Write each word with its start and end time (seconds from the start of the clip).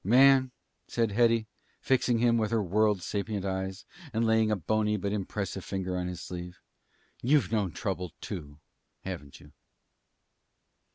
"Man," 0.03 0.49
said 0.87 1.11
Hetty, 1.11 1.45
fixing 1.79 2.17
him 2.17 2.39
with 2.39 2.49
her 2.49 2.63
world 2.63 3.03
sapient 3.03 3.45
eyes, 3.45 3.85
and 4.11 4.25
laying 4.25 4.49
a 4.49 4.55
bony 4.55 4.97
but 4.97 5.11
impressive 5.11 5.63
finger 5.63 5.95
on 5.95 6.07
his 6.07 6.19
sleeve, 6.21 6.59
"you've 7.21 7.51
known 7.51 7.71
trouble, 7.71 8.11
too, 8.19 8.57
haven't 9.03 9.39
you?" 9.39 9.51